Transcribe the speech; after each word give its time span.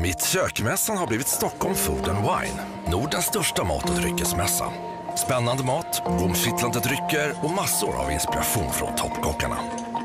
Mitt 0.00 0.22
kökmässan 0.22 0.96
har 0.96 1.06
blivit 1.06 1.26
Stockholm 1.26 1.74
Food 1.74 2.08
and 2.08 2.18
Wine, 2.18 2.62
Nordens 2.90 3.24
största 3.24 3.64
mat 3.64 3.90
och 3.90 3.96
dryckesmässa. 3.96 4.72
Spännande 5.16 5.64
mat, 5.64 6.02
omkittlande 6.06 6.80
drycker 6.80 7.34
och 7.42 7.50
massor 7.50 7.96
av 7.96 8.10
inspiration 8.10 8.72
från 8.72 8.96
toppkockarna. 8.96 9.56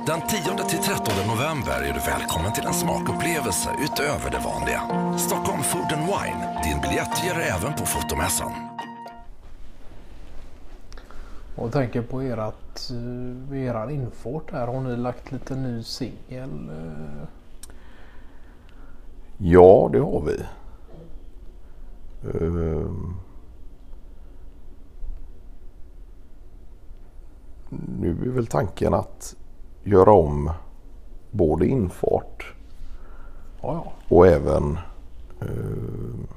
Den 0.07 0.19
10-13 0.19 1.27
november 1.27 1.81
är 1.81 1.93
du 1.93 1.99
välkommen 1.99 2.53
till 2.53 2.65
en 2.65 2.73
smakupplevelse 2.73 3.69
utöver 3.79 4.31
det 4.31 4.39
vanliga. 4.39 4.81
Stockholm 5.17 5.63
Food 5.63 5.93
and 5.93 6.05
Wine, 6.05 6.61
din 6.63 6.81
biljett 6.81 7.23
ger 7.23 7.39
även 7.39 7.73
på 7.73 7.85
fotomässan. 7.85 8.51
Och 11.55 11.71
tänker 11.71 12.01
på 12.01 12.23
erat, 12.23 12.91
eh, 13.51 13.63
eran 13.63 13.89
infart 13.89 14.51
här. 14.51 14.67
Har 14.67 14.81
ni 14.81 14.97
lagt 14.97 15.31
lite 15.31 15.55
ny 15.55 15.83
singel? 15.83 16.69
Eh? 16.69 17.27
Ja, 19.37 19.89
det 19.91 19.99
har 19.99 20.21
vi. 20.21 20.45
Ehm. 22.23 23.15
Nu 27.99 28.09
är 28.25 28.29
väl 28.29 28.47
tanken 28.47 28.93
att 28.93 29.35
göra 29.83 30.11
om 30.11 30.51
både 31.31 31.67
infart 31.67 32.53
och 34.09 34.27
även 34.27 34.77
ehm, 35.41 36.27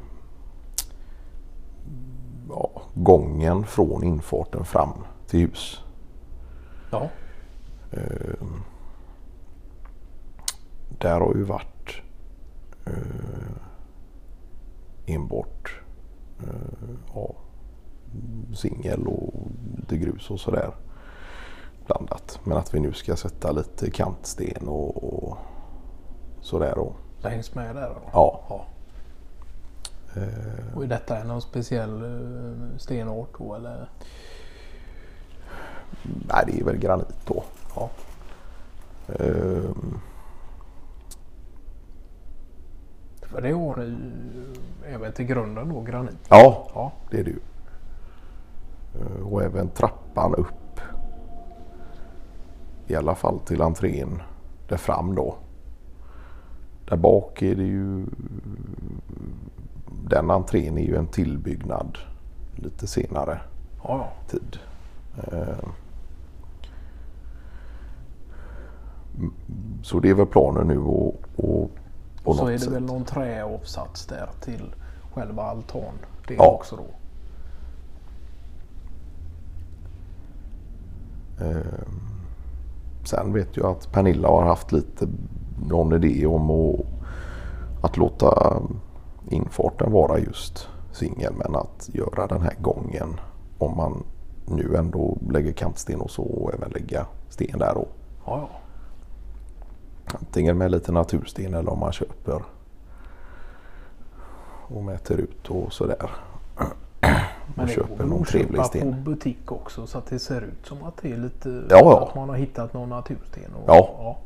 ja, 2.48 2.82
gången 2.94 3.64
från 3.64 4.04
infarten 4.04 4.64
fram 4.64 4.92
till 5.26 5.40
hus. 5.40 5.80
ja. 6.90 7.08
Ehm, 7.92 8.62
där 10.98 11.20
har 11.20 11.34
ju 11.34 11.42
varit 11.42 12.02
enbart 15.06 15.80
eh, 16.40 16.90
ja, 17.14 17.34
singel 18.54 19.06
och 19.06 19.34
lite 19.76 19.96
grus 19.96 20.30
och 20.30 20.40
sådär 20.40 20.70
blandat. 21.86 22.40
Men 22.44 22.56
att 22.58 22.74
vi 22.74 22.80
nu 22.80 22.92
ska 22.92 23.16
sätta 23.16 23.52
lite 23.52 23.90
kantsten 23.90 24.68
och, 24.68 25.04
och 25.04 25.38
sådär. 26.40 26.78
Och, 26.78 26.96
Längs 27.22 27.54
med 27.54 27.76
där 27.76 27.88
då? 27.88 28.00
ja. 28.12 28.40
ja. 28.48 28.66
Eh, 30.20 30.76
Och 30.76 30.84
är 30.84 30.88
detta 30.88 31.24
någon 31.24 31.42
speciell 31.42 32.02
eh, 32.02 32.78
stenart 32.78 33.28
då 33.38 33.54
eller? 33.54 33.88
nej, 36.02 36.44
det 36.46 36.60
är 36.60 36.64
väl 36.64 36.76
granit 36.76 37.26
då. 37.26 37.44
Ja. 37.76 37.90
Ehm, 39.08 40.00
För 43.30 43.40
det 43.40 43.54
ni 43.76 43.96
även 44.86 45.12
till 45.12 45.24
grunden 45.26 45.68
då, 45.68 45.80
granit. 45.80 46.16
ja, 46.28 46.68
Ja. 46.74 46.92
det 47.10 47.20
är 47.20 47.24
det 47.24 47.30
ju. 47.30 47.38
Eh, 49.00 49.26
Och 49.26 49.42
även 49.42 49.68
trappan 49.68 50.34
upp. 50.34 50.80
I 52.86 52.94
alla 52.94 53.14
fall 53.14 53.38
till 53.40 53.62
entrén 53.62 54.22
där 54.68 54.76
fram 54.76 55.14
då. 55.14 55.34
Där 56.88 56.96
bak 56.96 57.42
är 57.42 57.54
det 57.56 57.62
ju... 57.64 58.06
Den 60.08 60.30
entrén 60.30 60.78
är 60.78 60.82
ju 60.82 60.96
en 60.96 61.06
tillbyggnad 61.06 61.98
lite 62.56 62.86
senare 62.86 63.40
Ja, 63.82 64.08
tid. 64.30 64.56
Eh, 65.32 65.68
Så 69.82 70.00
det 70.00 70.10
är 70.10 70.14
väl 70.14 70.26
planen 70.26 70.66
nu 70.68 70.78
och 71.36 71.70
på 72.24 72.30
Och 72.30 72.36
så 72.36 72.46
är 72.46 72.52
det 72.52 72.58
sätt. 72.58 72.72
väl 72.72 72.82
någon 72.82 73.04
träavsats 73.04 74.06
där 74.06 74.28
till 74.40 74.74
själva 75.14 75.42
altan. 75.42 75.94
Det 76.28 76.34
Ja. 76.34 76.46
också 76.50 76.76
då. 76.76 76.84
Eh, 81.44 81.56
Sen 83.04 83.32
vet 83.32 83.56
jag 83.56 83.66
att 83.66 83.92
Pernilla 83.92 84.28
har 84.28 84.42
haft 84.42 84.72
lite 84.72 85.08
någon 85.68 85.92
idé 85.92 86.26
om 86.26 86.50
att, 86.50 86.80
att 87.84 87.96
låta 87.96 88.60
infarten 89.28 89.92
vara 89.92 90.18
just 90.18 90.68
singel 90.92 91.32
men 91.36 91.56
att 91.56 91.90
göra 91.92 92.26
den 92.26 92.42
här 92.42 92.54
gången 92.60 93.20
om 93.58 93.76
man 93.76 94.02
nu 94.46 94.76
ändå 94.76 95.16
lägger 95.30 95.52
kantsten 95.52 96.00
och 96.00 96.10
så 96.10 96.22
och 96.22 96.54
även 96.54 96.70
lägga 96.70 97.06
sten 97.28 97.58
där 97.58 97.74
då. 97.74 97.86
Ja, 98.26 98.38
ja. 98.38 98.48
Antingen 100.18 100.58
med 100.58 100.70
lite 100.70 100.92
natursten 100.92 101.54
eller 101.54 101.70
om 101.72 101.78
man 101.78 101.92
köper 101.92 102.42
och 104.66 104.84
mäter 104.84 105.16
ut 105.16 105.48
och 105.48 105.72
sådär. 105.72 106.10
Men 107.54 107.64
och 107.64 107.70
köper 107.70 108.04
någon 108.04 108.24
trevlig 108.24 108.50
köpa 108.50 108.62
på 108.62 108.68
sten. 108.68 109.04
butik 109.04 109.52
också 109.52 109.86
så 109.86 109.98
att 109.98 110.06
det 110.06 110.18
ser 110.18 110.40
ut 110.40 110.66
som 110.66 110.82
att 110.82 110.96
det 111.02 111.12
är 111.12 111.16
lite... 111.16 111.48
Ja, 111.48 111.78
ja. 111.78 112.06
Att 112.08 112.14
man 112.14 112.28
har 112.28 112.36
hittat 112.36 112.74
någon 112.74 112.88
natursten. 112.88 113.54
Och, 113.54 113.64
Ja. 113.66 113.90
Ja, 113.98 114.18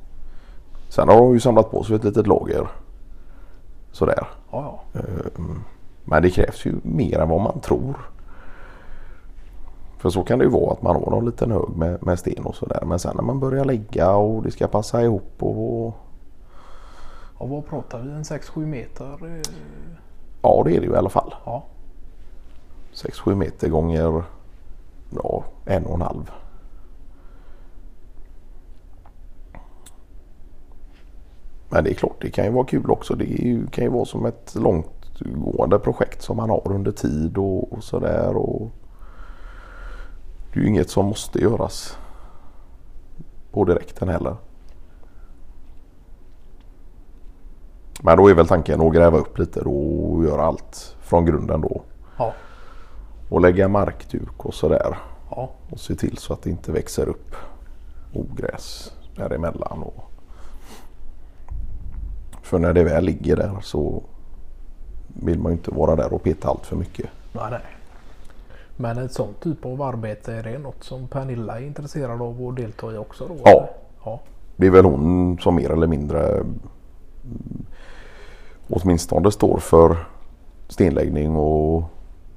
Sen 0.89 1.09
har 1.09 1.17
de 1.17 1.33
ju 1.33 1.41
samlat 1.41 1.71
på 1.71 1.83
sig 1.83 1.97
ett 1.97 2.05
litet 2.05 2.27
lager. 2.27 2.69
Sådär. 3.93 4.27
ja. 4.51 4.83
ja. 4.93 5.01
Ehm, 5.01 5.63
Men 6.05 6.23
det 6.23 6.31
krävs 6.31 6.67
ju 6.67 6.75
mer 6.83 7.19
än 7.19 7.29
vad 7.29 7.41
man 7.41 7.61
tror. 7.61 7.95
För 10.05 10.11
så 10.11 10.23
kan 10.23 10.39
det 10.39 10.45
ju 10.45 10.51
vara 10.51 10.73
att 10.73 10.83
man 10.83 10.97
har 10.97 11.11
någon 11.11 11.25
liten 11.25 11.51
hög 11.51 11.69
med, 11.77 12.03
med 12.03 12.19
sten 12.19 12.45
och 12.45 12.57
sådär. 12.57 12.83
Men 12.87 12.99
sen 12.99 13.17
när 13.17 13.23
man 13.23 13.41
börjar 13.41 13.65
lägga 13.65 14.11
och 14.11 14.43
det 14.43 14.51
ska 14.51 14.69
passa 14.69 15.03
ihop 15.03 15.43
och 15.43 15.95
ja 17.41 17.47
vad 17.47 17.67
pratar 17.67 18.03
vi? 18.03 18.11
En 18.11 18.23
6-7 18.23 18.67
meter? 18.67 19.27
eh, 19.27 19.43
ja 20.43 20.63
det 20.65 20.77
är 20.77 20.81
det 20.81 20.87
ju 20.87 20.93
i 20.93 20.97
alla 20.97 21.09
fall. 21.09 21.35
Ja. 21.45 21.65
6-7 22.95 23.35
meter 23.35 23.69
gånger 23.69 24.23
ja, 25.11 25.45
en 25.65 25.87
och 25.87 25.95
en 25.95 26.03
halv. 26.03 26.31
Men 31.69 31.85
det 31.85 31.91
är 31.91 31.95
klart 31.95 32.17
det 32.21 32.31
kan 32.31 32.45
ju 32.45 32.51
vara 32.51 32.67
kul 32.67 32.91
också. 32.91 33.15
Det 33.15 33.25
ju, 33.25 33.67
kan 33.67 33.85
ju 33.85 33.91
vara 33.91 34.05
som 34.05 34.27
ett 34.27 34.55
långtgående 34.55 35.79
projekt 35.79 36.23
som 36.23 36.37
man 36.37 36.51
har 36.51 36.73
under 36.73 36.93
tid 36.93 37.39
och, 37.39 37.73
och 37.73 37.85
sådär. 37.85 38.37
Och 38.37 38.71
det 40.55 40.61
är 40.61 40.63
ju 40.63 40.69
inget 40.69 40.91
som 40.91 41.07
måste 41.07 41.39
göras 41.39 41.99
på 43.53 43.65
direkten 43.65 44.09
heller. 44.09 44.37
Men 48.03 48.17
då 48.17 48.31
är 48.31 48.35
väl 48.35 48.49
tanken 48.49 48.81
att 48.81 48.95
gräva 48.95 49.19
upp 49.19 49.39
lite 49.39 49.61
då 49.61 49.71
och 49.71 50.25
göra 50.25 50.43
allt 50.43 50.97
från 51.01 51.25
grunden 51.25 51.61
då. 51.61 51.83
Ja. 52.19 52.33
Och 53.31 53.41
lägga 53.41 53.69
markduk 53.69 54.45
och 54.45 54.55
sådär. 54.55 54.99
Ja. 55.31 55.51
Och 55.71 55.81
se 55.81 55.95
till 55.95 56.19
så 56.19 56.33
att 56.33 56.43
det 56.43 56.51
inte 56.51 56.73
växer 56.73 57.09
upp 57.09 57.35
ogräs 58.13 58.93
däremellan. 59.17 59.83
Och... 59.83 60.11
För 62.43 62.59
när 62.59 62.73
det 62.73 62.85
väl 62.85 63.05
ligger 63.05 63.37
där 63.37 63.61
så 63.63 64.03
vill 65.09 65.41
man 65.41 65.53
ju 65.53 65.59
inte 65.59 65.71
vara 65.71 65.97
där 65.97 66.13
och 66.13 66.23
peta 66.23 66.49
allt 66.49 66.67
för 66.67 66.77
mycket. 66.77 67.11
Nej, 67.33 67.51
nej. 67.51 67.74
Men 68.77 68.99
ett 68.99 69.13
sånt 69.13 69.41
typ 69.41 69.67
av 69.67 69.83
arbete, 69.83 70.33
är 70.33 70.43
det 70.43 70.59
något 70.59 70.85
som 70.85 71.09
Pernilla 71.09 71.61
är 71.61 71.65
intresserad 71.67 72.23
av 72.23 72.47
att 72.49 72.57
delta 72.57 72.95
i 72.95 72.97
också 72.97 73.29
då? 73.29 73.37
Ja. 73.45 73.69
Ja. 74.05 74.21
Det 74.57 74.67
är 74.67 74.71
väl 74.71 74.85
hon 74.85 75.39
som 75.39 75.55
mer 75.55 75.71
eller 75.71 75.87
mindre 75.87 76.29
mm, 76.29 76.59
åtminstone 78.69 79.31
står 79.31 79.59
för 79.59 79.97
stenläggning 80.69 81.37
och 81.37 81.83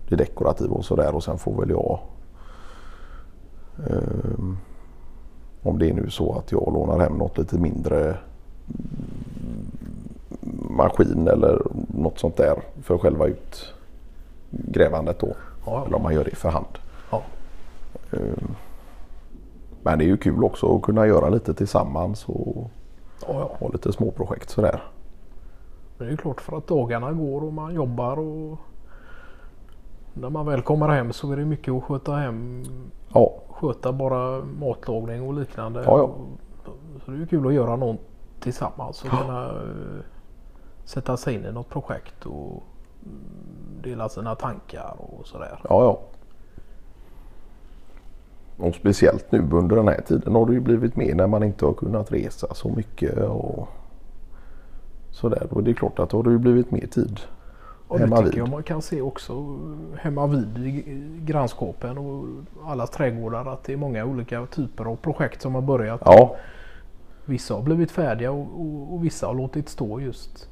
det 0.09 0.15
dekorativa 0.15 0.75
och 0.75 0.85
sådär 0.85 1.15
och 1.15 1.23
sen 1.23 1.37
får 1.37 1.59
väl 1.59 1.69
jag 1.69 1.99
ehm, 3.89 4.57
om 5.63 5.79
det 5.79 5.89
är 5.89 5.93
nu 5.93 6.09
så 6.09 6.37
att 6.37 6.51
jag 6.51 6.73
lånar 6.73 6.99
hem 6.99 7.13
något 7.13 7.37
lite 7.37 7.55
mindre 7.55 7.99
mm, 8.05 8.17
maskin 10.69 11.27
eller 11.27 11.61
något 11.87 12.19
sånt 12.19 12.37
där 12.37 12.61
för 12.81 12.97
själva 12.97 13.25
utgrävandet 13.27 15.19
då. 15.19 15.35
Ja, 15.67 15.85
Eller 15.85 15.95
om 15.95 16.03
man 16.03 16.13
gör 16.13 16.23
det 16.23 16.35
för 16.35 16.49
hand. 16.49 16.79
ja. 17.11 17.21
Ehm, 18.11 18.55
Men 19.83 19.99
det 19.99 20.05
är 20.05 20.07
ju 20.07 20.17
kul 20.17 20.43
också 20.43 20.75
att 20.75 20.81
kunna 20.81 21.07
göra 21.07 21.29
lite 21.29 21.53
tillsammans 21.53 22.25
och 22.29 22.69
ja, 23.27 23.51
ha 23.59 23.69
lite 23.69 23.91
småprojekt 23.93 24.49
sådär. 24.49 24.83
Det 25.97 26.05
är 26.05 26.09
ju 26.09 26.17
klart 26.17 26.41
för 26.41 26.57
att 26.57 26.67
dagarna 26.67 27.11
går 27.11 27.43
och 27.43 27.53
man 27.53 27.73
jobbar 27.73 28.19
och 28.19 28.57
när 30.13 30.29
man 30.29 30.45
väl 30.45 30.61
kommer 30.61 30.87
hem 30.89 31.13
så 31.13 31.31
är 31.31 31.37
det 31.37 31.45
mycket 31.45 31.73
att 31.73 31.83
sköta 31.83 32.15
hem. 32.15 32.63
Ja, 33.13 33.33
Sköta 33.49 33.91
bara 33.93 34.43
matlagning 34.59 35.21
och 35.27 35.33
liknande. 35.33 35.83
Ja. 35.85 36.09
Så 37.05 37.11
det 37.11 37.17
är 37.17 37.19
ju 37.19 37.27
kul 37.27 37.47
att 37.47 37.53
göra 37.53 37.75
något 37.75 37.99
tillsammans 38.39 39.03
och 39.03 39.09
kunna 39.09 39.45
eh, 39.45 40.03
sätta 40.85 41.17
sig 41.17 41.33
in 41.35 41.45
i 41.45 41.51
något 41.51 41.69
projekt 41.69 42.25
och 42.25 42.63
dela 43.83 44.09
sina 44.09 44.35
tankar 44.35 44.95
och 44.97 45.27
sådär. 45.27 45.59
ja, 45.69 45.83
ja. 45.83 45.99
Och 48.57 48.75
speciellt 48.75 49.31
nu 49.31 49.39
under 49.51 49.75
den 49.75 49.87
här 49.87 50.01
tiden 50.01 50.35
har 50.35 50.45
det 50.45 50.53
ju 50.53 50.59
blivit 50.59 50.95
mer 50.95 51.15
när 51.15 51.27
man 51.27 51.43
inte 51.43 51.65
har 51.65 51.73
kunnat 51.73 52.11
resa 52.11 52.53
så 52.53 52.69
mycket 52.69 53.17
och 53.17 53.67
sådär. 55.11 55.47
Och 55.49 55.63
det 55.63 55.71
är 55.71 55.75
klart 55.75 55.99
att 55.99 56.09
då 56.09 56.17
har 56.17 56.23
det 56.23 56.29
ju 56.31 56.37
blivit 56.37 56.71
mer 56.71 56.87
tid 56.87 57.19
Och 57.87 57.97
det 57.97 58.03
hemma 58.03 58.17
tycker 58.17 58.29
vid. 58.31 58.39
jag 58.39 58.49
man 58.49 58.63
kan 58.63 58.81
se 58.81 59.01
också 59.01 59.57
hemma 59.97 60.27
vid 60.27 60.57
i 60.57 60.83
grannskapen 61.25 61.97
och 61.97 62.25
allas 62.65 62.89
trädgårdar 62.89 63.45
att 63.45 63.63
det 63.63 63.73
är 63.73 63.77
många 63.77 64.05
olika 64.05 64.45
typer 64.45 64.85
av 64.85 64.95
projekt 64.95 65.41
som 65.41 65.55
har 65.55 65.61
börjat. 65.61 66.01
Ja, 66.05 66.35
Vissa 67.25 67.53
har 67.53 67.61
blivit 67.61 67.91
färdiga 67.91 68.31
och, 68.31 68.47
och, 68.61 68.93
och 68.93 69.05
vissa 69.05 69.27
har 69.27 69.33
låtit 69.33 69.69
stå 69.69 69.99
just 69.99 70.49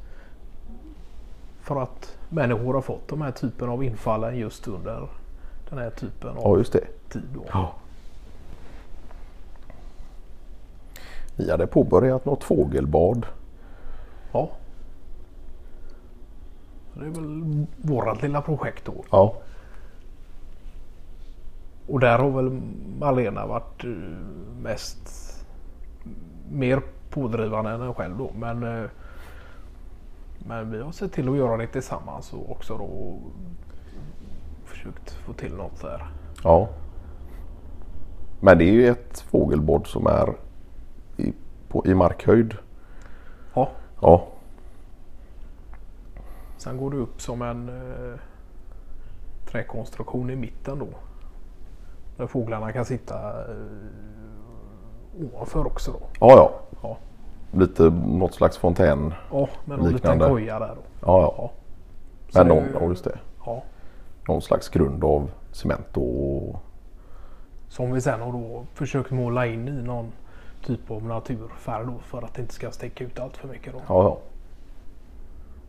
för 1.65 1.81
att 1.81 2.17
människor 2.29 2.73
har 2.73 2.81
fått 2.81 3.07
de 3.07 3.21
här 3.21 3.31
typen 3.31 3.69
av 3.69 3.83
infallen 3.83 4.37
just 4.37 4.67
under 4.67 5.07
den 5.69 5.79
här 5.79 5.89
typen 5.89 6.33
ja 6.35 6.41
av 6.41 6.57
just 6.57 6.73
det. 6.73 6.85
tid. 7.09 7.23
Då. 7.33 7.43
Ja. 7.53 7.73
Vi 11.35 11.51
hade 11.51 11.67
påbörjat 11.67 12.25
något 12.25 12.43
fågelbad. 12.43 13.25
Ja. 14.31 14.49
Det 16.93 17.05
är 17.05 17.09
väl 17.09 17.65
vårat 17.81 18.21
lilla 18.21 18.41
projekt 18.41 18.85
då. 18.85 18.93
Ja, 19.11 19.35
Och 21.87 21.99
där 21.99 22.19
har 22.19 22.29
väl 22.29 22.61
Malena 22.99 23.45
varit 23.45 23.83
eh, 23.83 23.89
mest 24.61 25.09
mer 26.51 26.81
pådrivande 27.09 27.71
än 27.71 27.81
en 27.81 27.93
själv 27.93 28.17
då. 28.17 28.31
Men, 28.37 28.63
eh, 28.63 28.89
men 30.47 30.71
vi 30.71 30.81
har 30.81 30.91
sett 30.91 31.13
till 31.13 31.29
att 31.29 31.37
göra 31.37 31.57
det 31.57 31.67
tillsammans 31.67 32.33
och 32.33 32.51
också 32.51 32.77
då 32.77 33.19
försökt 34.65 35.11
få 35.11 35.33
till 35.33 35.55
något 35.55 35.81
där. 35.81 36.07
ja. 36.43 36.69
Men 38.39 38.57
det 38.57 38.63
är 38.63 38.71
ju 38.71 38.87
ett 38.87 39.19
fågelbad 39.19 39.87
som 39.87 40.07
är 40.07 40.35
i, 41.17 41.33
på, 41.67 41.85
i 41.85 41.93
markhöjd. 41.93 42.53
Ja. 43.53 43.69
Ja, 44.01 44.27
Sen 46.57 46.77
går 46.77 46.91
det 46.91 46.97
upp 46.97 47.21
som 47.21 47.41
en 47.41 47.69
eh, 47.69 48.19
träkonstruktion 49.45 50.29
i 50.29 50.35
mitten 50.35 50.79
då. 50.79 50.87
Där 52.17 52.27
fåglarna 52.27 52.71
kan 52.71 52.85
sitta 52.85 53.41
eh, 53.51 53.57
ovanför 55.25 55.67
också 55.67 55.91
då. 55.91 55.99
ja, 56.19 56.35
ja. 56.35 56.51
Ja, 56.81 56.97
Lite 57.55 57.83
något 58.05 58.33
slags 58.33 58.57
fontän. 58.57 59.13
ja 59.31 59.47
med 59.65 59.77
någon 59.77 59.87
liten 59.91 59.93
Liknande. 60.11 60.27
koja 60.27 60.59
där 60.59 60.67
då. 60.75 60.81
Ja, 61.01 61.21
ja. 61.21 61.33
Ja. 61.37 61.51
Men 62.33 62.47
någon, 62.47 62.63
ja, 62.79 62.87
just 62.87 63.03
det. 63.03 63.19
Ja. 63.45 63.63
någon 64.27 64.41
slags 64.41 64.69
grund 64.69 65.03
av 65.03 65.29
cement 65.51 65.97
och 65.97 66.55
Som 67.69 67.91
vi 67.91 68.01
sen 68.01 68.21
har 68.21 68.31
då 68.31 68.63
försökt 68.73 69.11
måla 69.11 69.45
in 69.45 69.67
i 69.67 69.71
någon 69.71 70.11
typ 70.65 70.91
av 70.91 71.03
naturfärg 71.05 71.85
då 71.85 71.93
för 72.03 72.21
att 72.21 72.33
det 72.33 72.41
inte 72.41 72.53
ska 72.53 72.71
sticka 72.71 73.03
ut 73.03 73.19
allt 73.19 73.37
för 73.37 73.47
mycket 73.47 73.73
då. 73.73 73.79
ja, 73.87 74.03
ja. 74.03 74.17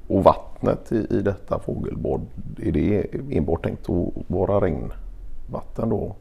Och 0.08 0.24
vattnet 0.24 0.92
i, 0.92 1.06
i 1.10 1.22
detta 1.22 1.58
fågelbad, 1.58 2.20
är 2.62 2.72
det 2.72 3.06
enbart 3.30 3.62
tänkt 3.64 3.90
att 3.90 4.12
vara 4.26 4.60
regnvatten 4.60 5.88
då? 5.88 6.14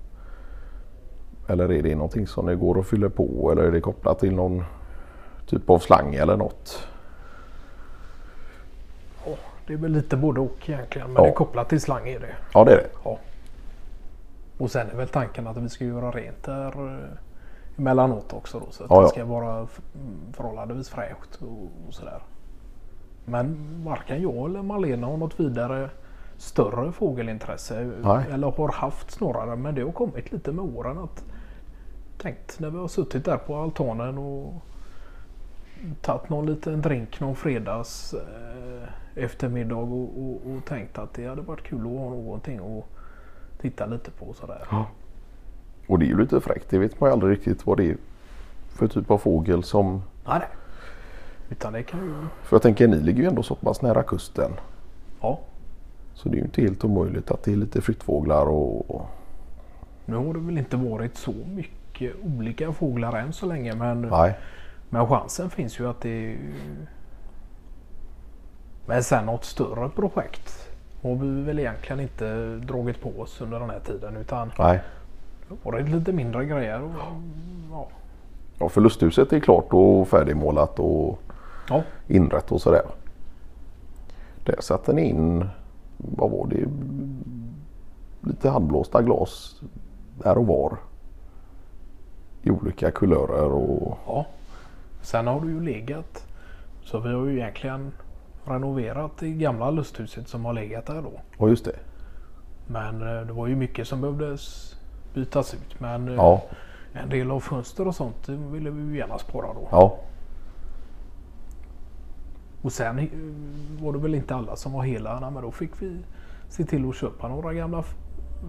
Eller 1.48 1.72
är 1.72 1.84
det 1.84 1.96
någonting 1.96 2.28
som 2.28 2.46
det 2.46 2.56
går 2.56 2.80
att 2.80 2.88
fylla 2.88 3.10
på 3.10 3.52
eller 3.52 3.64
är 3.64 3.72
det 3.72 3.82
kopplat 3.82 4.20
till 4.20 4.36
någon 4.36 4.64
typ 5.46 5.70
av 5.70 5.80
slang 5.80 6.16
eller 6.16 6.38
något? 6.38 6.88
Ja, 9.26 9.32
det 9.68 9.74
är 9.74 9.78
väl 9.78 9.92
lite 9.92 10.18
både 10.18 10.40
och 10.42 10.70
egentligen 10.70 11.08
men 11.08 11.16
Ja. 11.16 11.24
det 11.24 11.30
är 11.30 11.36
kopplat 11.36 11.70
till 11.70 11.82
slang 11.82 12.08
är 12.10 12.20
det. 12.20 12.36
Ja 12.54 12.64
det 12.64 12.72
är 12.72 12.78
det. 12.78 12.90
Ja. 13.04 13.18
Och 14.58 14.72
sen 14.72 14.90
är 14.90 14.96
väl 14.96 15.08
tanken 15.08 15.48
att 15.48 15.58
vi 15.58 15.70
ska 15.70 15.86
göra 15.86 16.12
rent 16.12 16.44
där 16.44 16.88
eh, 16.88 17.10
emellanåt 17.78 18.34
också 18.34 18.60
då 18.60 18.66
så 18.72 18.84
att 18.84 18.90
Ja, 18.90 19.02
det 19.02 19.08
ska 19.08 19.26
vara 19.26 19.68
förhållandevis 20.34 20.90
fräscht 20.90 21.36
och, 21.42 21.88
och 21.88 21.94
sådär. 21.94 22.20
Men 23.26 23.58
varken 23.86 24.22
jag 24.22 24.50
eller 24.50 24.62
Malena 24.62 25.08
har 25.08 25.18
något 25.18 25.40
vidare 25.40 25.90
större 26.38 26.92
fågelintresse. 26.92 27.92
Nej. 28.04 28.26
Eller 28.32 28.52
har 28.52 28.72
haft 28.72 29.12
snarare. 29.12 29.56
Men 29.56 29.76
det 29.76 29.82
har 29.82 29.92
kommit 29.92 30.32
lite 30.32 30.52
med 30.52 30.66
åren. 30.78 30.98
att 30.98 31.24
Tänkt 32.18 32.60
när 32.60 32.70
vi 32.70 32.78
har 32.78 32.88
suttit 32.88 33.26
där 33.26 33.38
på 33.38 33.56
altanen 33.56 34.18
och 34.18 34.54
tagit 36.02 36.30
någon 36.30 36.46
liten 36.46 36.82
drink 36.82 37.20
någon 37.20 37.36
fredags 37.36 38.14
eh, 38.14 39.24
eftermiddag 39.24 39.76
och, 39.76 40.20
och, 40.20 40.42
och 40.52 40.66
tänkt 40.66 40.98
att 40.98 41.14
det 41.14 41.28
hade 41.28 41.42
varit 41.42 41.64
kul 41.64 41.80
att 41.80 41.86
ha 41.86 42.10
någonting 42.10 42.60
att 42.60 42.86
titta 43.62 43.86
lite 43.86 44.12
på 44.12 44.34
sådär. 44.34 44.68
Och 45.88 46.00
det 46.00 46.06
är 46.06 46.08
ju 46.08 46.20
lite 46.20 46.42
fräckt. 46.42 46.70
Det 46.70 46.78
vet 46.78 47.00
man 47.00 47.10
ju 47.10 47.14
aldrig 47.14 47.32
riktigt 47.32 47.66
vad 47.66 47.78
det 47.78 47.90
är 47.90 47.98
för 48.70 48.88
typ 48.88 49.12
av 49.12 49.18
fågel 49.18 49.64
som... 49.64 50.02
Nej. 50.28 50.42
Utan 51.50 51.74
det 51.74 51.84
kan 51.84 52.00
ju... 52.06 52.14
För 52.44 52.56
jag 52.56 52.62
tänker 52.62 52.88
ni 52.88 53.02
ligger 53.02 53.22
ju 53.22 53.28
ändå 53.28 53.44
så 53.44 53.56
pass 53.56 53.82
nära 53.82 54.04
kusten. 54.04 54.52
Ja. 55.22 55.40
Så 56.14 56.30
det 56.30 56.36
är 56.36 56.40
ju 56.40 56.46
inte 56.46 56.62
helt 56.62 56.84
omöjligt 56.84 57.32
att 57.32 57.44
det 57.44 57.52
är 57.52 57.56
lite 57.56 57.82
flyttfåglar 57.82 58.46
och... 58.46 58.92
och 58.92 59.06
Nu 60.06 60.16
har 60.16 60.34
det 60.34 60.40
väl 60.40 60.58
inte 60.58 60.78
varit 60.78 61.18
så 61.18 61.34
mycket 61.56 62.16
olika 62.24 62.72
fåglar 62.72 63.18
än 63.18 63.34
så 63.34 63.46
länge. 63.46 63.76
Men, 63.76 64.02
nej. 64.02 64.38
Men 64.96 65.08
chansen 65.08 65.50
finns 65.50 65.80
ju 65.80 65.90
att 65.90 66.02
det... 66.02 66.38
Men 68.86 69.04
sen 69.04 69.26
något 69.26 69.46
större 69.46 69.90
projekt 69.90 70.70
har 71.02 71.16
vi 71.16 71.42
väl 71.44 71.60
egentligen 71.60 72.00
inte 72.00 72.56
dragit 72.56 73.02
på 73.02 73.22
oss 73.22 73.42
under 73.42 73.60
den 73.60 73.70
här 73.70 73.80
tiden. 73.80 74.18
Utan 74.18 74.52
Nej. 74.60 74.82
det 75.50 75.56
har 75.64 75.72
varit 75.72 75.90
lite 75.90 76.12
mindre 76.14 76.46
grejer. 76.46 76.82
Och, 76.82 76.92
ja. 77.72 77.88
Ja, 78.60 78.70
för 78.70 78.82
lusthuset 78.82 79.34
är 79.34 79.40
klart 79.40 79.66
och 79.70 80.08
färdigmålat 80.08 80.80
och 80.80 81.20
Ja. 81.70 81.84
inrett 82.08 82.52
och 82.52 82.62
sådär. 82.62 82.86
Där 84.44 84.62
satte 84.62 84.94
ni 84.94 85.02
in, 85.10 85.46
vad 85.98 86.32
var 86.32 86.48
det, 86.48 86.66
lite 88.30 88.50
handblåsta 88.50 89.02
glas 89.02 89.62
där 90.24 90.38
och 90.38 90.48
var. 90.48 90.78
I 92.42 92.50
olika 92.50 92.92
kulörer 92.92 93.52
och 93.52 93.98
Ja. 94.08 94.26
Sen 95.06 95.28
har 95.28 95.42
du 95.42 95.48
ju 95.48 95.62
legat. 95.64 96.28
Så 96.84 97.00
vi 97.00 97.14
har 97.14 97.26
ju 97.26 97.38
egentligen 97.38 97.92
renoverat 98.46 99.12
det 99.20 99.30
gamla 99.30 99.72
lusthuset 99.72 100.28
som 100.28 100.46
har 100.46 100.54
legat 100.54 100.86
där 100.86 101.02
då. 101.02 101.12
ja 101.40 101.48
just 101.50 101.66
det. 101.66 101.76
Men 102.68 103.02
eh, 103.02 103.28
det 103.28 103.34
var 103.34 103.48
ju 103.48 103.56
mycket 103.56 103.88
som 103.88 104.02
behövdes 104.02 104.76
bytas 105.14 105.54
ut. 105.54 105.80
Men 105.80 106.08
eh, 106.08 106.16
Ja, 106.16 106.44
en 106.94 107.10
del 107.10 107.32
av 107.32 107.40
fönster 107.40 107.88
och 107.88 107.96
sånt 107.96 108.30
ville 108.30 108.70
vi 108.70 108.82
ju 108.82 108.98
gärna 108.98 109.18
spara 109.18 109.48
då. 109.54 109.68
ja, 109.72 109.98
Och 112.62 112.72
sen 112.72 113.00
eh, 113.00 113.08
var 113.84 113.94
det 113.94 114.00
väl 114.00 114.16
inte 114.16 114.36
alla 114.36 114.56
som 114.56 114.74
var 114.74 114.84
hela. 114.84 115.30
Men 115.30 115.44
då 115.44 115.52
fick 115.52 115.82
vi 115.82 115.98
se 116.50 116.64
till 116.64 116.90
att 116.90 116.96
köpa 116.96 117.28
några 117.28 117.54
gamla 117.54 117.84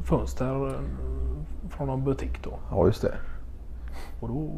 fönster 0.05 0.79
från 1.71 1.87
någon 1.87 2.05
butik 2.05 2.43
då. 2.45 2.59
ja 2.71 2.87
just 2.87 3.03
det. 3.03 3.15
Och 4.21 4.29
då, 4.29 4.49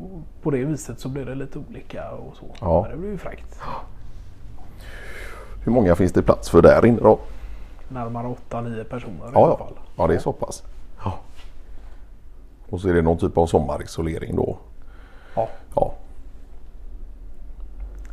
på 0.43 0.51
det 0.51 0.65
viset 0.65 1.01
så 1.01 1.09
blev 1.09 1.27
det 1.27 1.35
lite 1.35 1.59
olika 1.59 2.11
och 2.11 2.37
så. 2.37 2.45
Ja. 2.61 2.83
Men 2.83 2.91
det 2.91 2.97
blev 2.97 3.11
ju 3.13 3.19
fräckt. 3.19 3.61
Hur 5.65 5.73
många 5.73 5.95
finns 5.95 6.13
det 6.13 6.23
plats 6.23 6.51
för 6.51 6.63
där 6.63 6.87
inne 6.87 7.01
då? 7.01 7.19
Närmare 7.89 8.35
8-9 8.51 8.85
personer 8.85 9.15
i 9.27 9.31
Ja, 9.35 9.45
alla 9.45 9.49
ja. 9.49 9.57
fall. 9.57 9.75
ja 9.97 10.07
det 10.07 10.15
är 10.15 10.19
så 10.19 10.33
pass. 10.33 10.63
Ja. 11.05 11.15
Och 12.71 12.81
så 12.81 12.89
är 12.89 12.95
det 12.95 13.03
någon 13.03 13.19
typ 13.19 13.39
av 13.39 13.47
sommarisolering 13.47 14.37
då. 14.37 14.59
Ja. 15.35 15.49
Ja, 15.75 15.95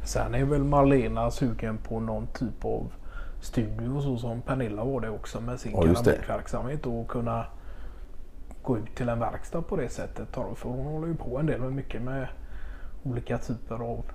Sen 0.04 0.36
är 0.36 0.46
väl 0.46 0.64
Marlena 0.64 1.32
sugen 1.32 1.78
på 1.78 2.00
någon 2.00 2.28
typ 2.28 2.66
av 2.66 2.88
studio 3.42 4.02
så 4.02 4.18
som 4.18 4.42
Pernilla 4.42 4.84
var 4.84 5.02
det 5.02 5.10
också 5.10 5.42
med 5.42 5.60
sin 5.60 5.72
Ja, 5.72 5.82
keramikverksamhet 5.82 6.86
och 6.86 7.08
kunna 7.08 7.46
gå 8.66 8.78
ut 8.78 8.96
till 8.96 9.10
en 9.10 9.20
verkstad 9.20 9.62
på 9.62 9.76
det 9.76 9.90
sättet. 9.90 10.28
För 10.34 10.70
hon 10.70 10.86
håller 10.86 11.08
ju 11.08 11.16
på 11.16 11.38
en 11.38 11.46
del 11.46 11.62
med 11.62 11.74
mycket 11.74 12.02
med 12.02 12.28
olika 13.04 13.38
typer 13.38 13.76
av 13.76 14.06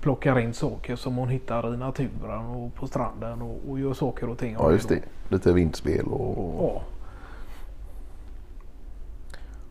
plockar 0.00 0.38
in 0.38 0.54
saker 0.54 0.96
som 0.96 1.16
hon 1.16 1.28
hittar 1.28 1.74
i 1.74 1.76
naturen 1.76 2.46
och 2.46 2.74
på 2.74 2.86
stranden 2.86 3.42
och, 3.42 3.56
och 3.68 3.78
gör 3.78 3.92
saker 3.92 4.28
och 4.28 4.38
ting. 4.38 4.56
ja 4.58 4.72
just 4.72 4.88
det. 4.88 5.02
Lite 5.28 5.52
vindspel 5.52 6.06
och, 6.06 6.54
Ja, 6.58 6.82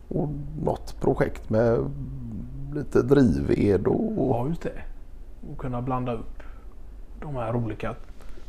och 0.08 0.28
något 0.62 1.00
projekt 1.00 1.50
med 1.50 1.90
lite 2.74 3.02
drivved 3.02 3.86
och 3.86 4.28
ja, 4.36 4.48
just 4.48 4.62
det. 4.62 4.82
Och 5.52 5.58
kunna 5.58 5.82
blanda 5.82 6.12
upp 6.14 6.42
de 7.20 7.36
här 7.36 7.56
olika 7.56 7.94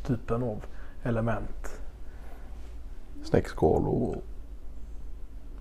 typen 0.06 0.44
av 0.44 0.66
element. 1.04 1.80
snäckskal 3.24 3.88
och 3.88 4.16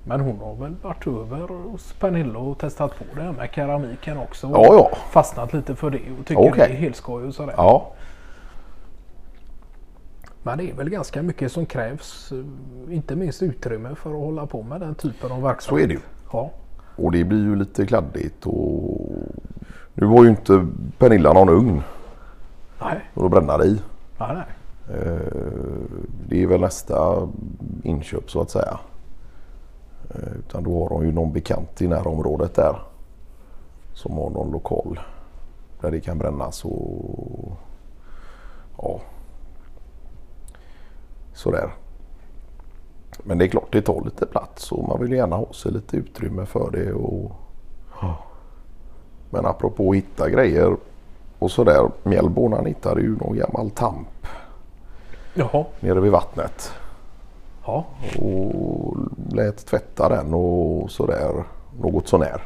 Men 0.08 0.20
hon 0.20 0.38
har 0.40 0.54
väl 0.54 0.74
varit 0.82 1.06
över 1.06 1.48
hos 1.70 1.92
Pernilla 1.92 2.38
och 2.38 2.58
testat 2.58 2.98
på 2.98 3.04
det 3.14 3.22
här 3.22 3.32
med 3.32 3.48
keramiken 3.52 4.18
också. 4.18 4.46
Ja, 4.46 4.64
ja. 4.64 4.90
Fastnat 5.10 5.52
lite 5.52 5.74
för 5.74 5.90
det 5.90 5.98
och 6.20 6.26
tycker 6.26 6.40
Okej. 6.48 6.68
det 6.68 6.74
är 6.74 6.78
helt 6.78 6.96
skoj 6.96 7.24
och 7.24 7.34
sådär. 7.34 7.54
Ja, 7.56 7.92
Men 10.42 10.58
det 10.58 10.70
är 10.70 10.74
väl 10.74 10.90
ganska 10.90 11.22
mycket 11.22 11.52
som 11.52 11.66
krävs. 11.66 12.32
Inte 12.90 13.16
minst 13.16 13.42
utrymme 13.42 13.94
för 13.94 14.10
att 14.10 14.16
hålla 14.16 14.46
på 14.46 14.62
med 14.62 14.80
den 14.80 14.94
typen 14.94 15.32
av 15.32 15.42
verksamhet. 15.42 15.62
så 15.62 15.84
är 15.84 15.88
det 15.88 15.94
ju. 15.94 16.00
Ja, 16.32 16.50
Och 16.96 17.12
det 17.12 17.24
blir 17.24 17.38
ju 17.44 17.56
lite 17.56 17.86
kladdigt 17.86 18.46
och 18.46 19.10
nu 19.94 20.06
var 20.06 20.24
ju 20.24 20.30
inte 20.30 20.66
Pernilla 20.98 21.32
någon 21.32 21.48
ugn. 21.48 21.82
Nej, 22.80 23.00
och 23.14 23.22
då 23.22 23.28
bränna 23.28 23.64
i. 23.64 23.80
nej, 24.18 24.34
nej. 24.34 24.44
Eh, 24.98 25.20
Det 26.28 26.42
är 26.42 26.46
väl 26.46 26.60
nästa 26.60 27.28
inköp 27.82 28.30
så 28.30 28.40
att 28.40 28.50
säga. 28.50 28.78
Eh, 30.14 30.38
Utan 30.38 30.62
då 30.62 30.82
har 30.82 30.88
de 30.88 31.06
ju 31.06 31.12
någon 31.12 31.32
bekant 31.32 31.82
i 31.82 31.88
närområdet 31.88 32.54
där. 32.54 32.82
Som 33.94 34.18
har 34.18 34.30
någon 34.30 34.50
lokal 34.50 35.00
där 35.80 35.90
det 35.90 36.00
kan 36.00 36.18
brännas 36.18 36.64
och 36.64 37.56
ja. 38.78 39.00
Sådär. 41.34 41.70
Men 43.22 43.38
det 43.38 43.44
är 43.44 43.48
klart 43.48 43.72
det 43.72 43.82
tar 43.82 44.04
lite 44.04 44.26
plats 44.26 44.72
och 44.72 44.88
man 44.88 45.00
vill 45.00 45.12
gärna 45.12 45.36
ha 45.36 45.52
sig 45.52 45.72
lite 45.72 45.96
utrymme 45.96 46.46
för 46.46 46.70
det. 46.70 46.92
Och... 46.92 47.32
Men 49.30 49.46
apropå 49.46 49.90
att 49.90 49.96
hitta 49.96 50.30
grejer 50.30 50.76
och 51.38 51.50
sådär. 51.50 51.90
Mjällborn 52.02 52.52
han 52.52 52.66
hittade 52.66 53.00
ju 53.00 53.16
någon 53.16 53.36
gammal 53.36 53.70
tamp 53.70 54.08
Jaha, 55.34 55.64
nere 55.80 56.00
vid 56.00 56.12
vattnet. 56.12 56.72
Ja. 57.66 57.84
Och 58.22 58.96
lät 59.32 59.66
tvätta 59.66 60.08
den 60.08 60.34
och 60.34 60.90
sådär 60.90 61.44
något 61.80 62.08
sånär. 62.08 62.42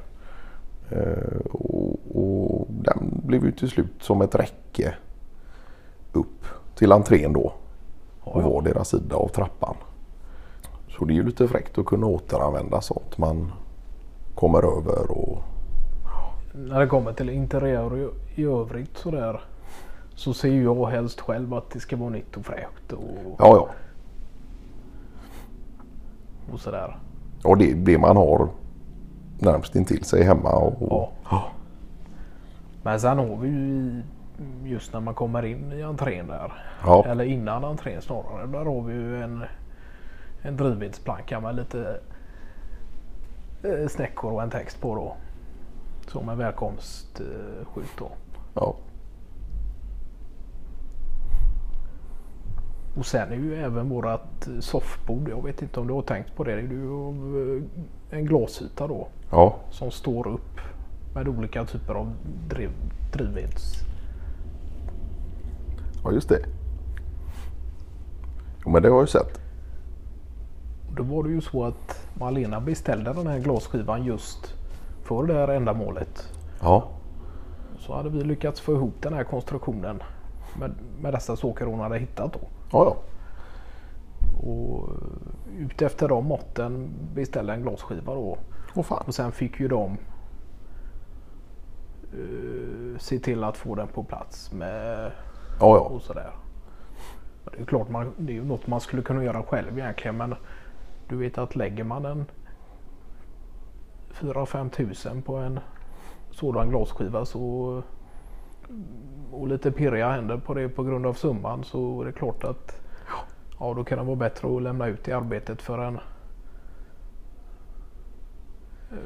Eh, 0.90 1.46
och, 1.52 1.98
och 2.14 2.66
den 2.68 3.20
blev 3.24 3.44
ju 3.44 3.52
till 3.52 3.68
slut 3.70 3.92
som 4.02 4.22
ett 4.22 4.34
räcke 4.34 4.94
upp 6.12 6.44
till 6.74 6.92
entrén 6.92 7.32
då. 7.32 7.52
På 8.24 8.40
ja. 8.40 8.48
vardera 8.48 8.84
sida 8.84 9.16
av 9.16 9.28
trappan. 9.28 9.74
Så 10.88 11.04
det 11.04 11.12
är 11.12 11.14
ju 11.14 11.24
lite 11.24 11.48
fräckt 11.48 11.78
att 11.78 11.86
kunna 11.86 12.06
återanvända 12.06 12.80
sånt 12.80 13.18
man 13.18 13.52
kommer 14.34 14.78
över 14.78 15.10
och 15.10 15.42
När 16.54 16.80
det 16.80 16.86
kommer 16.86 17.12
till 17.12 17.30
interiör 17.30 18.10
i- 18.36 18.44
övrigt 18.44 18.96
sådär. 18.98 19.40
Så 20.14 20.34
ser 20.34 20.62
jag 20.62 20.86
helst 20.86 21.20
själv 21.20 21.54
att 21.54 21.70
det 21.70 21.80
ska 21.80 21.96
vara 21.96 22.10
nytt 22.10 22.36
och 22.36 22.44
fräscht 22.44 22.92
och, 22.92 23.36
ja 23.38 23.46
ja. 23.56 23.68
Och 26.52 26.60
sådär. 26.60 26.96
Och 27.44 27.58
det, 27.58 27.74
det 27.74 27.98
man 27.98 28.16
har 28.16 28.48
närmst 29.38 29.76
intill 29.76 30.04
sig 30.04 30.22
hemma. 30.24 30.52
Och, 30.52 31.12
Ja. 31.30 31.42
Men 32.82 33.00
sen 33.00 33.18
har 33.18 33.36
vi 33.36 33.48
ju 33.48 34.02
just 34.64 34.92
när 34.92 35.00
man 35.00 35.14
kommer 35.14 35.44
in 35.44 35.72
i 35.72 35.82
entrén 35.82 36.26
där. 36.26 36.52
Ja. 36.84 37.04
Eller 37.06 37.24
innan 37.24 37.64
entrén 37.64 38.02
snarare. 38.02 38.46
Där 38.46 38.64
har 38.64 38.82
vi 38.82 38.92
ju 38.94 39.22
en, 39.22 39.44
en 40.42 40.56
drivvedsplanka 40.56 41.40
med 41.40 41.56
lite 41.56 42.00
eh, 43.62 43.88
snäckor 43.88 44.32
och 44.32 44.42
en 44.42 44.50
text 44.50 44.80
på 44.80 44.94
då. 44.94 45.16
Som 46.06 46.28
en 46.28 46.38
välkomstskylt 46.38 47.98
då. 47.98 48.10
ja. 48.54 48.74
Och 52.96 53.06
sen 53.06 53.32
är 53.32 53.36
ju 53.36 53.54
även 53.54 53.88
vårat 53.88 54.48
soffbord. 54.60 55.28
Jag 55.28 55.44
vet 55.44 55.62
inte 55.62 55.80
om 55.80 55.86
du 55.86 55.92
har 55.92 56.02
tänkt 56.02 56.36
på 56.36 56.44
det. 56.44 56.54
Det 56.54 56.60
är 56.60 56.62
ju 56.62 57.56
eh, 57.56 57.62
en 58.18 58.24
glasyta 58.24 58.86
då. 58.86 59.08
ja. 59.30 59.56
Som 59.70 59.90
står 59.90 60.28
upp 60.28 60.60
med 61.14 61.28
olika 61.28 61.64
typer 61.64 61.94
av 61.94 62.12
driv, 62.48 62.70
drivveds. 63.12 63.74
Ja, 66.04 66.12
just 66.12 66.28
det. 66.28 66.44
Jo, 68.64 68.70
men 68.70 68.82
det 68.82 68.88
har 68.88 68.96
jag 68.96 69.02
ju 69.02 69.06
sett. 69.06 69.40
Då 70.96 71.02
var 71.02 71.22
det 71.22 71.30
ju 71.30 71.40
så 71.40 71.64
att 71.64 72.06
Malena 72.14 72.60
beställde 72.60 73.12
den 73.12 73.26
här 73.26 73.38
glasskivan 73.38 74.04
just 74.04 74.54
för 75.04 75.26
det 75.26 75.34
här 75.34 75.48
ändamålet. 75.48 76.28
Ja. 76.60 76.88
Så 77.78 77.94
hade 77.94 78.08
vi 78.10 78.24
lyckats 78.24 78.60
få 78.60 78.72
ihop 78.72 78.94
den 79.00 79.12
här 79.14 79.24
konstruktionen 79.24 80.02
med, 80.58 80.74
med 81.00 81.12
dessa 81.12 81.36
saker 81.36 81.66
hon 81.66 81.80
hade 81.80 81.98
hittat 81.98 82.32
då. 82.32 82.40
Ja, 82.72 82.84
ja. 82.84 82.96
Och 84.48 84.88
utefter 85.58 86.08
de 86.08 86.26
måtten 86.26 86.90
beställde 87.14 87.52
en 87.52 87.62
glasskiva 87.62 88.14
då. 88.14 88.38
Åh 88.74 88.82
fan. 88.82 89.04
Och 89.06 89.14
sen 89.14 89.32
fick 89.32 89.60
ju 89.60 89.68
de 89.68 89.98
eh, 92.12 92.98
se 92.98 93.18
till 93.18 93.44
att 93.44 93.56
få 93.56 93.74
den 93.74 93.88
på 93.88 94.04
plats 94.04 94.52
med 94.52 95.10
Ja, 95.60 95.76
ja. 95.76 95.80
och 95.80 96.02
sådär. 96.02 96.30
Det 97.52 97.60
är 97.60 97.64
klart 97.64 97.88
man, 97.88 98.12
det 98.16 98.32
är 98.32 98.34
ju 98.34 98.44
något 98.44 98.66
man 98.66 98.80
skulle 98.80 99.02
kunna 99.02 99.24
göra 99.24 99.42
själv 99.42 99.78
egentligen 99.78 100.16
men 100.16 100.34
du 101.08 101.16
vet 101.16 101.38
att 101.38 101.56
lägger 101.56 101.84
man 101.84 102.04
en 102.04 102.24
4-5 104.12 104.70
tusen 104.70 105.22
på 105.22 105.36
en 105.36 105.60
sådan 106.30 106.70
glasskiva 106.70 107.24
så 107.24 107.82
och 109.32 109.48
lite 109.48 109.70
pirriga 109.70 110.10
händer 110.10 110.36
på 110.36 110.54
det 110.54 110.68
på 110.68 110.82
grund 110.82 111.06
av 111.06 111.14
summan 111.14 111.64
så 111.64 112.00
är 112.02 112.06
det 112.06 112.12
klart 112.12 112.44
att 112.44 112.80
ja, 113.60 113.74
då 113.74 113.84
kan 113.84 113.98
det 113.98 114.04
vara 114.04 114.16
bättre 114.16 114.56
att 114.56 114.62
lämna 114.62 114.86
ut 114.86 115.08
i 115.08 115.12
arbetet 115.12 115.62
för 115.62 115.78
en 115.78 115.98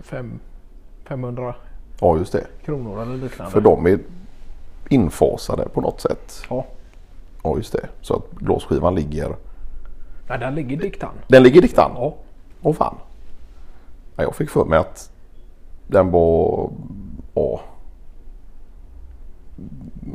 fem, 0.03 0.39
500 1.05 1.55
Ja, 2.01 2.17
just 2.19 2.33
det. 2.33 2.47
kronor 2.65 3.03
eller 3.03 3.17
liknande. 3.17 3.53
För 3.53 3.61
de 3.61 3.87
är 3.87 3.99
infasade 4.89 5.69
på 5.69 5.81
något 5.81 6.01
sätt. 6.01 6.43
Ja, 6.51 6.67
Ja, 7.47 7.57
just 7.57 7.73
det. 7.73 7.89
Så 8.01 8.15
att 8.17 8.31
glasskivan 8.31 8.95
ligger... 8.95 9.37
Nej, 10.29 10.39
den 10.39 10.55
ligger 10.55 10.77
diktan. 10.77 11.11
Den 11.29 11.43
ligger 11.43 11.59
i 11.59 11.61
diktan? 11.61 11.91
Ja. 11.95 12.15
Åh 12.63 12.75
fan. 12.75 12.95
Ja, 14.17 14.23
jag 14.23 14.35
fick 14.35 14.51
för 14.51 14.65
mig 14.65 14.79
att 14.79 15.11
den 15.87 16.11
var... 16.11 16.71
Ja. 17.35 17.61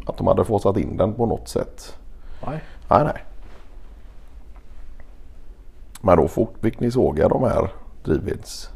Att 0.05 0.17
de 0.17 0.27
hade 0.27 0.45
fasat 0.45 0.77
in 0.77 0.97
den 0.97 1.13
på 1.13 1.25
något 1.25 1.47
sätt. 1.47 1.97
Nej. 2.45 2.63
Nej, 2.89 3.03
nej. 3.03 3.23
Men 6.01 6.17
då 6.17 6.47
fick 6.61 6.79
ni 6.79 6.91
såga 6.91 7.27
de 7.27 7.43
här 7.43 7.71
drivveds... 8.03 8.69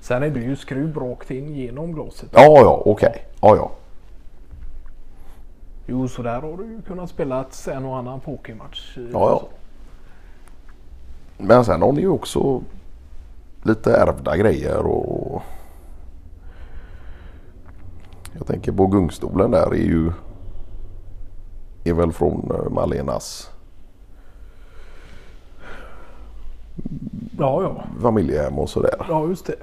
Sen 0.00 0.22
är 0.22 0.30
det 0.30 0.40
ju 0.40 0.56
skruv 0.56 0.96
rakt 0.96 1.30
in 1.30 1.54
genom 1.54 1.92
glaset. 1.92 2.28
Ja, 2.32 2.60
ja, 2.60 2.82
okej. 2.84 3.24
Ja, 3.40 3.56
ja. 3.56 3.70
Jo, 5.86 6.08
så 6.08 6.22
där 6.22 6.40
har 6.40 6.56
du 6.56 6.64
ju 6.64 6.82
kunnat 6.82 7.10
spela 7.10 7.44
en 7.70 7.84
och 7.84 7.96
annan 7.96 8.20
pokermatch. 8.20 8.96
Ja, 8.96 9.08
ja. 9.12 9.42
Men 11.38 11.64
sen 11.64 11.82
har 11.82 11.92
ni 11.92 12.00
ju 12.00 12.08
också 12.08 12.62
lite 13.62 13.96
ärvda 13.96 14.36
grejer 14.36 14.86
och 14.86 15.17
jag 18.38 18.46
tänker 18.46 18.72
på 18.72 18.86
gungstolen 18.86 19.50
där 19.50 19.66
är 19.74 19.74
ju 19.74 20.12
är 21.84 21.92
väl 21.92 22.12
från 22.12 22.50
eh, 22.54 22.70
Malenas 22.70 23.50
Ja, 27.38 27.62
ja. 27.62 27.84
familjehem 28.02 28.58
och 28.58 28.68
sådär. 28.70 29.06
Ja, 29.08 29.26
just 29.28 29.46
det. 29.46 29.56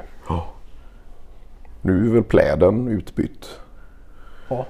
Nu 1.82 2.08
är 2.10 2.14
väl 2.14 2.24
pläden 2.24 2.88
utbytt. 2.88 3.60
Ja. 4.50 4.66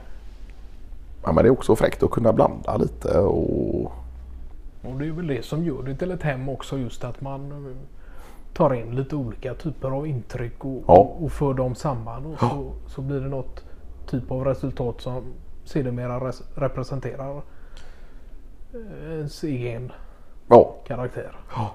Ja, 1.24 1.32
men 1.32 1.44
det 1.44 1.48
är 1.50 1.52
också 1.52 1.76
fräckt 1.76 2.04
att 2.04 2.12
kunna 2.12 2.34
blanda 2.34 2.78
lite 2.78 3.20
och 3.20 3.86
Och 4.84 5.00
det 5.00 5.08
är 5.08 5.12
väl 5.12 5.28
det 5.28 5.46
som 5.46 5.64
gör 5.64 5.84
det 5.84 5.96
till 5.96 6.12
ett 6.12 6.24
hem 6.24 6.50
också. 6.50 6.78
Just 6.78 7.04
att 7.04 7.22
man 7.22 7.52
eh, 7.52 7.76
tar 8.54 8.74
in 8.74 8.96
lite 8.96 9.16
olika 9.16 9.54
typer 9.54 9.92
av 9.92 10.08
intryck 10.08 10.66
och, 10.66 10.84
Ja. 10.88 10.94
och, 10.94 11.24
och 11.26 11.32
för 11.32 11.54
dem 11.54 11.76
samman. 11.76 12.26
Och 12.26 12.40
så, 12.40 12.72
så 12.88 13.02
blir 13.02 13.20
det 13.20 13.28
något 13.30 13.65
typ 14.08 14.32
av 14.32 14.46
resultat 14.46 15.02
som 15.02 15.34
sedermera 15.64 16.20
res- 16.20 16.44
representerar 16.56 17.42
eh, 18.74 19.12
ens 19.20 19.44
egen 19.44 19.92
ja. 20.48 20.76
karaktär. 20.88 21.36
Ja. 21.56 21.72